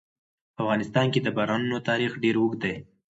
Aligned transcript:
په 0.55 0.59
افغانستان 0.63 1.05
کې 1.13 1.19
د 1.23 1.27
بارانونو 1.37 1.77
تاریخ 1.89 2.11
ډېر 2.23 2.35
اوږد 2.39 2.59
دی. 2.63 2.75